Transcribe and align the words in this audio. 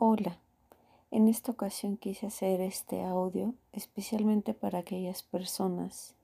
Hola, 0.00 0.38
en 1.10 1.26
esta 1.26 1.50
ocasión 1.50 1.96
quise 1.96 2.28
hacer 2.28 2.60
este 2.60 3.02
audio 3.02 3.54
especialmente 3.72 4.54
para 4.54 4.78
aquellas 4.78 5.24
personas 5.24 6.14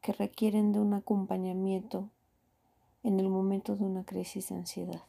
que 0.00 0.14
requieren 0.14 0.72
de 0.72 0.80
un 0.80 0.94
acompañamiento 0.94 2.08
en 3.02 3.20
el 3.20 3.28
momento 3.28 3.76
de 3.76 3.84
una 3.84 4.04
crisis 4.04 4.48
de 4.48 4.54
ansiedad. 4.54 5.02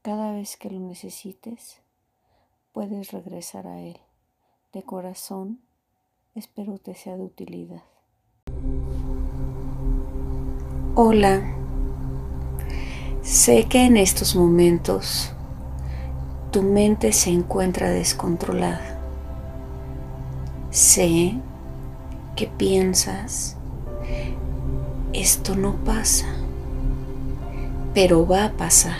Cada 0.00 0.32
vez 0.32 0.56
que 0.56 0.70
lo 0.70 0.80
necesites, 0.80 1.82
puedes 2.72 3.12
regresar 3.12 3.66
a 3.66 3.82
él. 3.82 3.98
De 4.72 4.82
corazón, 4.82 5.60
espero 6.34 6.78
te 6.78 6.94
sea 6.94 7.18
de 7.18 7.24
utilidad. 7.24 7.82
Hola, 10.94 11.42
sé 13.20 13.68
que 13.68 13.84
en 13.84 13.98
estos 13.98 14.34
momentos 14.34 15.34
tu 16.50 16.62
mente 16.62 17.12
se 17.12 17.30
encuentra 17.30 17.90
descontrolada. 17.90 18.98
Sé 20.70 21.34
que 22.36 22.46
piensas, 22.46 23.56
esto 25.12 25.54
no 25.54 25.74
pasa, 25.84 26.26
pero 27.94 28.26
va 28.26 28.46
a 28.46 28.52
pasar. 28.52 28.98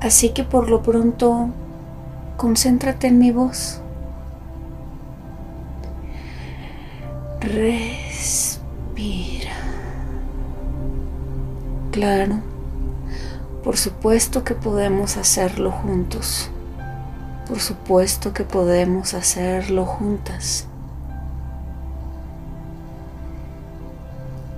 Así 0.00 0.30
que 0.30 0.44
por 0.44 0.70
lo 0.70 0.82
pronto, 0.82 1.48
concéntrate 2.36 3.08
en 3.08 3.18
mi 3.18 3.32
voz. 3.32 3.80
Respira. 7.40 8.30
Claro 11.90 12.49
por 13.62 13.76
supuesto 13.76 14.42
que 14.42 14.54
podemos 14.54 15.16
hacerlo 15.16 15.70
juntos. 15.70 16.50
Por 17.46 17.60
supuesto 17.60 18.32
que 18.32 18.44
podemos 18.44 19.12
hacerlo 19.12 19.84
juntas. 19.84 20.66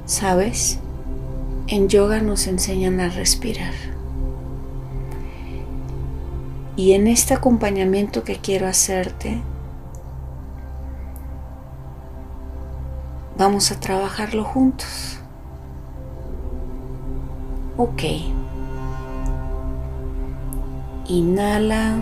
¿Sabes? 0.06 0.78
En 1.67 1.89
yoga 1.89 2.20
nos 2.20 2.47
enseñan 2.47 3.00
a 3.00 3.08
respirar. 3.08 3.73
Y 6.77 6.92
en 6.92 7.06
este 7.06 7.34
acompañamiento 7.34 8.23
que 8.23 8.36
quiero 8.36 8.69
hacerte, 8.69 9.41
vamos 13.36 13.73
a 13.73 13.80
trabajarlo 13.80 14.45
juntos. 14.45 15.19
Ok. 17.77 18.03
Inhala 21.12 21.98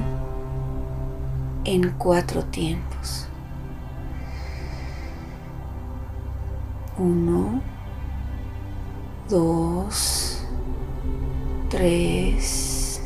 en 1.65 1.91
cuatro 1.99 2.45
tiempos. 2.45 3.27
Uno, 6.97 7.61
dos, 9.29 10.45
tres, 11.69 13.03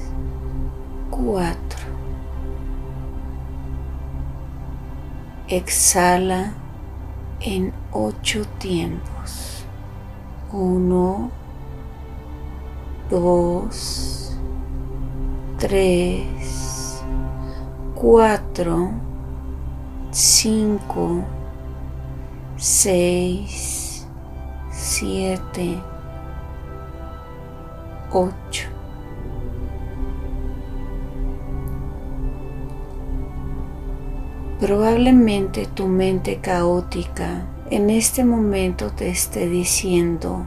cuatro. 1.11 1.79
Exhala 5.49 6.53
en 7.41 7.73
ocho 7.93 8.45
tiempos. 8.59 9.65
Uno, 10.53 11.31
dos, 13.09 14.24
tres, 15.67 17.03
cuatro, 17.95 18.91
cinco, 20.11 21.25
seis, 22.59 24.07
siete, 24.71 25.79
ocho. 28.13 28.69
Probablemente 34.61 35.65
tu 35.65 35.87
mente 35.87 36.41
caótica 36.43 37.47
en 37.71 37.89
este 37.89 38.23
momento 38.23 38.91
te 38.91 39.09
esté 39.09 39.49
diciendo, 39.49 40.45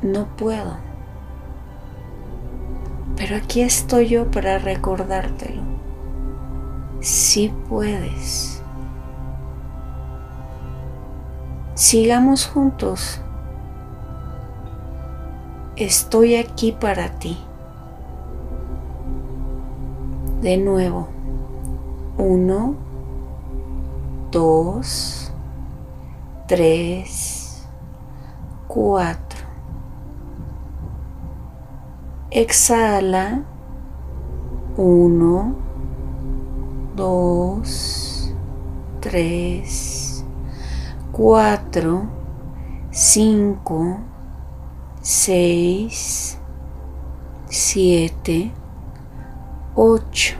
no 0.00 0.26
puedo. 0.38 0.91
Pero 3.22 3.36
aquí 3.36 3.60
estoy 3.60 4.08
yo 4.08 4.28
para 4.28 4.58
recordártelo. 4.58 5.62
Si 6.98 7.50
puedes. 7.68 8.60
Sigamos 11.74 12.48
juntos. 12.48 13.20
Estoy 15.76 16.34
aquí 16.34 16.72
para 16.72 17.10
ti. 17.20 17.38
De 20.40 20.56
nuevo. 20.56 21.06
Uno, 22.18 22.74
dos, 24.32 25.32
tres, 26.48 27.68
cuatro. 28.66 29.31
Exhala. 32.34 33.42
Uno, 34.78 35.54
dos, 36.96 38.32
tres, 39.00 40.24
cuatro, 41.12 42.04
cinco, 42.90 43.98
seis, 45.02 46.38
siete, 47.50 48.50
ocho. 49.74 50.36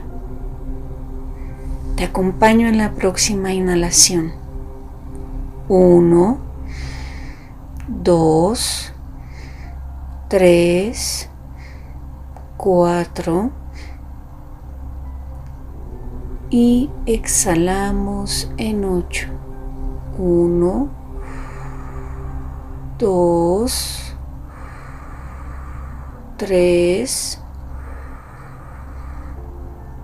Te 1.95 2.05
acompaño 2.05 2.69
en 2.69 2.79
la 2.79 2.93
próxima 2.93 3.53
inhalación. 3.53 4.31
Uno, 5.69 6.39
dos, 7.87 8.91
tres, 10.27 11.29
cuatro 12.63 13.51
y 16.49 16.89
exhalamos 17.05 18.49
en 18.55 18.85
ocho. 18.85 19.27
Uno, 20.17 20.87
dos, 22.97 24.15
tres, 26.37 27.37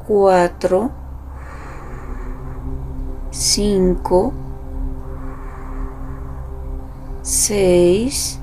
cuatro, 0.05 0.91
cinco, 3.31 4.33
seis, 7.21 8.37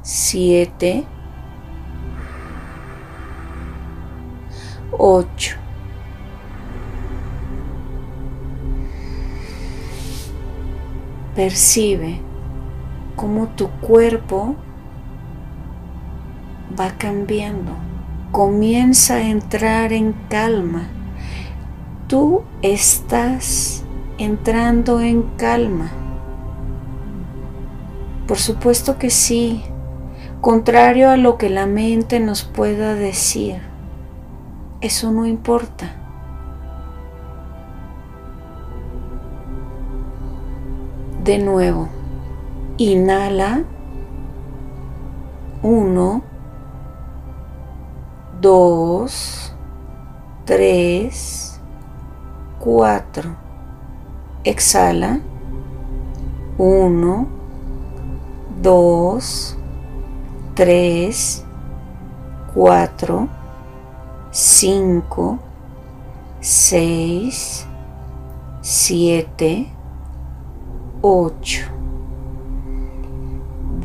siete, 0.00 1.06
8. 5.06 5.56
Percibe 11.36 12.20
cómo 13.14 13.48
tu 13.48 13.68
cuerpo 13.82 14.56
va 16.80 16.92
cambiando. 16.96 17.72
Comienza 18.32 19.16
a 19.16 19.28
entrar 19.28 19.92
en 19.92 20.14
calma. 20.30 20.88
Tú 22.08 22.44
estás 22.62 23.84
entrando 24.16 25.02
en 25.02 25.20
calma. 25.36 25.90
Por 28.26 28.38
supuesto 28.38 28.98
que 28.98 29.10
sí, 29.10 29.64
contrario 30.40 31.10
a 31.10 31.18
lo 31.18 31.36
que 31.36 31.50
la 31.50 31.66
mente 31.66 32.20
nos 32.20 32.42
pueda 32.42 32.94
decir 32.94 33.73
eso 34.84 35.10
no 35.10 35.24
importa. 35.24 35.86
De 41.22 41.38
nuevo, 41.38 41.88
inhala. 42.76 43.64
Uno, 45.62 46.22
dos, 48.42 49.54
tres, 50.44 51.58
cuatro. 52.58 53.30
Exhala. 54.44 55.20
Uno, 56.58 57.26
dos, 58.60 59.56
tres, 60.54 61.42
cuatro, 62.52 63.28
cinco, 64.34 65.38
seis, 66.40 67.64
siete, 68.60 69.70
ocho. 71.00 71.70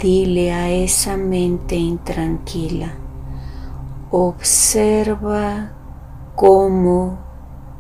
Dile 0.02 0.52
a 0.52 0.72
esa 0.72 1.18
mente 1.18 1.76
intranquila, 1.76 2.94
observa 4.10 5.72
cómo 6.36 7.20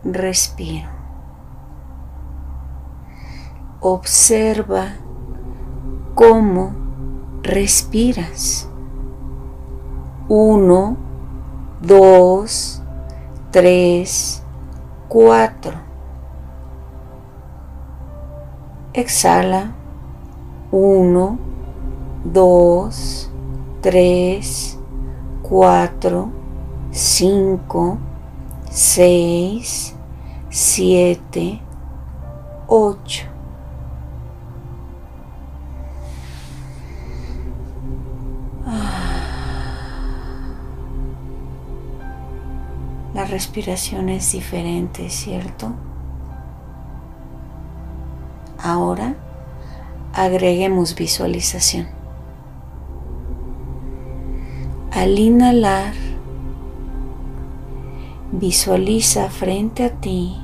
respiro. 0.04 0.89
Observa 3.81 4.89
cómo 6.13 6.71
respiras. 7.42 8.69
Uno, 10.27 11.09
2, 11.81 12.46
3, 13.52 14.06
4. 15.08 15.81
Exhala. 18.94 19.74
1, 20.72 21.40
2, 22.26 22.90
3, 23.81 24.42
4, 25.42 26.31
5, 26.92 27.98
6, 28.70 29.96
7, 30.50 31.62
8. 32.68 33.29
Respiración 43.30 44.10
es 44.10 44.31
diferente, 44.31 45.10
¿cierto? 45.10 45.72
Ahora 48.62 49.16
agreguemos 50.14 50.96
visualización. 50.96 51.88
Al 54.92 55.18
inhalar, 55.18 55.94
visualiza 58.31 59.30
frente 59.30 59.86
a 59.86 59.92
ti 59.92 60.36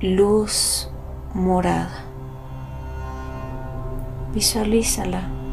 luz 0.00 0.90
morada. 1.34 2.04
Visualízala 4.32 5.43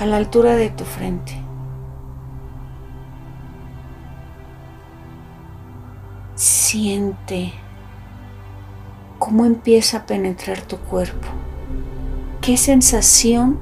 a 0.00 0.06
la 0.06 0.16
altura 0.16 0.54
de 0.54 0.70
tu 0.70 0.84
frente. 0.84 1.36
Siente 6.36 7.52
cómo 9.18 9.44
empieza 9.44 9.98
a 9.98 10.06
penetrar 10.06 10.60
tu 10.60 10.76
cuerpo. 10.78 11.26
¿Qué 12.40 12.56
sensación 12.56 13.58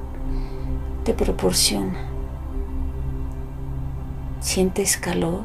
te 1.03 1.13
proporciona? 1.13 2.05
¿Sientes 4.39 4.97
calor? 4.97 5.41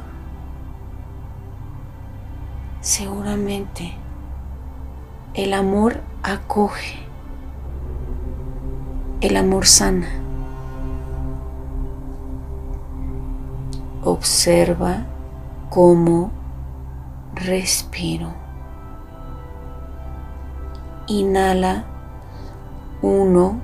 Seguramente 2.83 3.95
el 5.35 5.55
amor 5.55 6.03
acoge, 6.23 6.99
el 9.23 9.37
amor 9.37 9.67
sana. 9.67 10.22
Observa 14.05 15.07
cómo 15.71 16.33
respiro. 17.37 18.35
Inhala 21.07 21.85
1, 23.01 23.61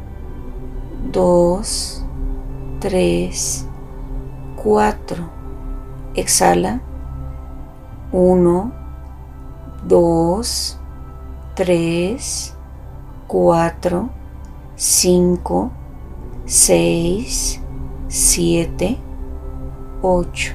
2, 1.10 2.06
3, 2.78 3.68
4. 4.62 5.30
Exhala 6.14 6.80
1, 8.12 8.72
2, 9.88 10.78
3, 11.56 12.56
4, 13.26 14.10
5, 14.76 15.70
6, 16.46 17.60
7, 18.06 19.07
8. 20.02 20.52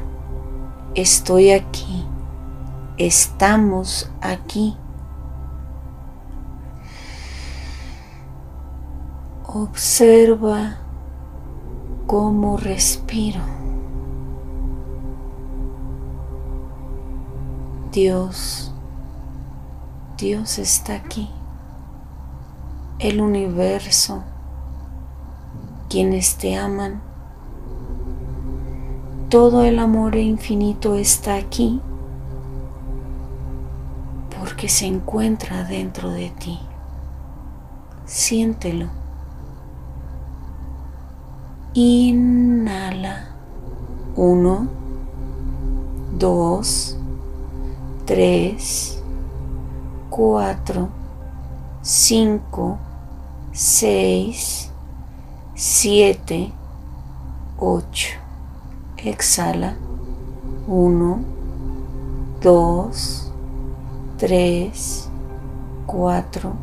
Estoy 0.95 1.51
aquí. 1.51 2.06
Estamos 2.98 4.10
aquí. 4.22 4.78
Observa 9.45 10.78
cómo 12.07 12.57
respiro. 12.57 13.42
Dios, 17.92 18.72
Dios 20.18 20.57
está 20.57 20.96
aquí. 20.96 21.30
El 22.98 23.22
universo, 23.22 24.24
quienes 25.89 26.38
te 26.38 26.56
aman 26.56 27.12
todo 29.33 29.63
el 29.63 29.80
amor 29.80 30.15
infinito 30.15 30.94
está 30.94 31.33
aquí 31.33 31.81
porque 34.38 34.69
se 34.69 34.85
encuentra 34.85 35.63
dentro 35.63 36.12
de 36.12 36.30
ti. 36.30 36.59
Siéntelo. 38.06 38.89
Inhala. 41.74 43.30
Uno, 44.15 44.68
dos, 46.19 46.95
tres, 48.06 49.01
cuatro, 50.12 50.89
cinco, 51.81 52.77
seis, 53.51 54.69
siete, 55.56 56.53
ocho. 57.58 58.23
Exhala. 59.05 59.75
1, 60.67 61.19
2, 62.41 63.31
3, 64.17 65.10
4, 65.86 66.53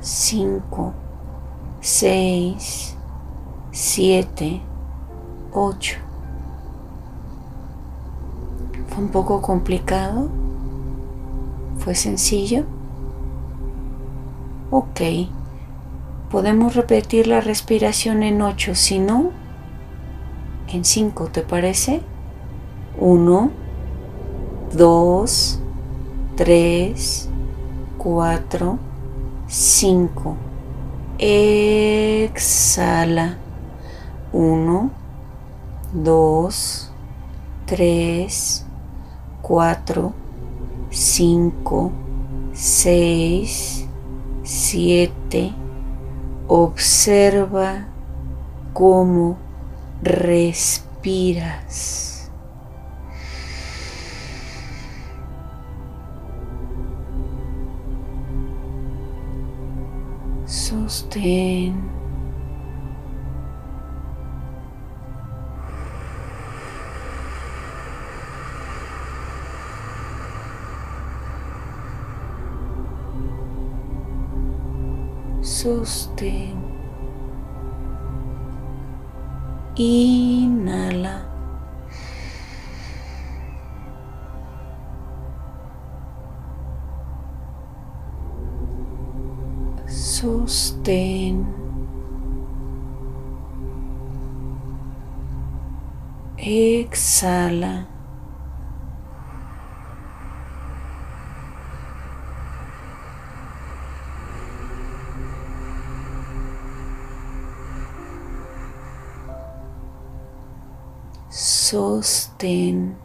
5, 0.00 0.92
6, 1.80 2.96
7, 3.72 4.60
8. 5.52 5.96
¿Fue 8.88 9.02
un 9.02 9.10
poco 9.10 9.42
complicado? 9.42 10.28
¿Fue 11.78 11.96
sencillo? 11.96 12.64
Ok. 14.70 15.00
Podemos 16.30 16.76
repetir 16.76 17.26
la 17.26 17.40
respiración 17.40 18.22
en 18.22 18.42
8, 18.42 18.74
si 18.74 19.00
no, 19.00 19.30
en 20.68 20.84
5, 20.84 21.28
¿te 21.28 21.42
parece? 21.42 22.02
1, 22.98 23.50
2, 24.76 25.60
3, 26.36 27.28
4, 27.98 28.78
5. 29.46 30.36
Exhala. 31.18 32.58
1, 34.32 34.90
2, 35.92 36.92
3, 37.66 38.66
4, 39.42 40.12
5, 40.90 41.92
6, 42.52 43.86
7. 44.42 45.52
Observa 46.48 47.86
cómo 48.72 49.43
respiras. 50.04 51.94
Sostén. 60.46 61.74
Sostén. 75.42 76.63
Inhala. 79.76 81.26
Sostén. 89.86 91.44
Exhala. 96.36 97.93
Sostén. 111.74 112.96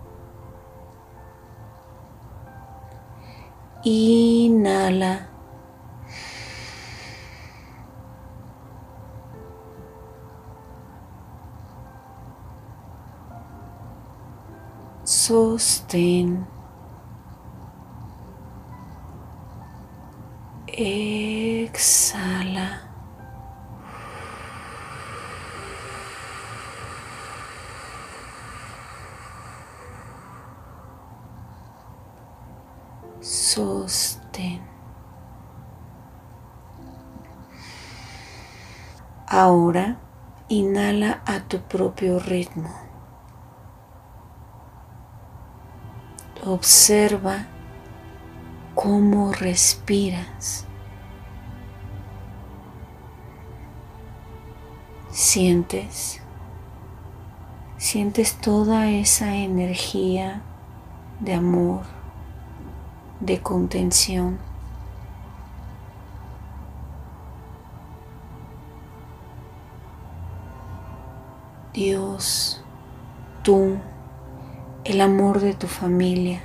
Inhala. 3.83 5.27
Sostén. 15.03 16.45
Exhala. 21.57 22.09
Ahora 39.39 39.95
inhala 40.49 41.21
a 41.25 41.39
tu 41.39 41.59
propio 41.61 42.19
ritmo. 42.19 42.73
Observa 46.45 47.47
cómo 48.75 49.31
respiras. 49.31 50.67
Sientes, 55.09 56.21
sientes 57.77 58.35
toda 58.41 58.89
esa 58.89 59.37
energía 59.37 60.41
de 61.21 61.35
amor 61.35 61.83
de 63.21 63.39
contención. 63.39 64.48
Dios, 71.73 72.61
tú, 73.43 73.77
el 74.83 75.01
amor 75.01 75.39
de 75.39 75.53
tu 75.53 75.67
familia, 75.67 76.41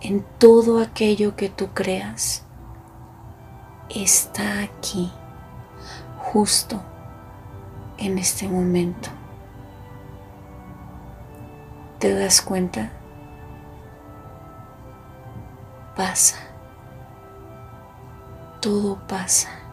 en 0.00 0.24
todo 0.38 0.80
aquello 0.80 1.36
que 1.36 1.48
tú 1.48 1.68
creas, 1.74 2.44
está 3.88 4.62
aquí, 4.62 5.10
justo 6.18 6.80
en 7.98 8.18
este 8.18 8.48
momento. 8.48 9.08
¿Te 11.98 12.14
das 12.14 12.42
cuenta? 12.42 12.92
pasa, 15.94 16.36
todo 18.60 18.98
pasa. 19.06 19.63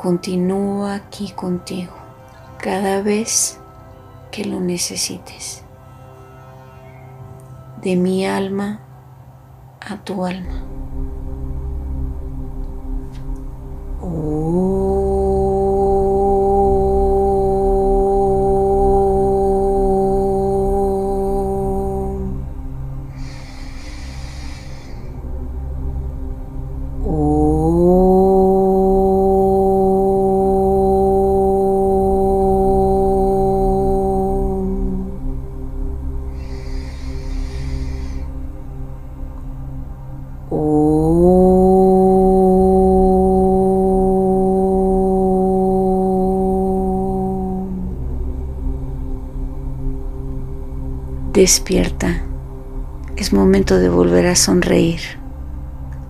Continúa 0.00 0.94
aquí 0.94 1.30
contigo 1.32 1.92
cada 2.56 3.02
vez 3.02 3.60
que 4.30 4.46
lo 4.46 4.58
necesites. 4.58 5.62
De 7.82 7.96
mi 7.96 8.24
alma 8.24 8.80
a 9.78 9.98
tu 9.98 10.24
alma. 10.24 10.62
Despierta. 51.32 52.22
Es 53.16 53.32
momento 53.32 53.78
de 53.78 53.88
volver 53.88 54.26
a 54.26 54.34
sonreír. 54.34 55.00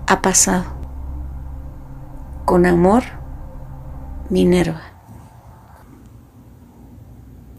Ha 0.06 0.22
pasado. 0.22 0.64
Con 2.46 2.64
amor, 2.64 3.02
Minerva. 4.30 4.89